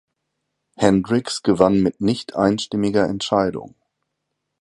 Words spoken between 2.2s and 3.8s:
einstimmiger Entscheidung.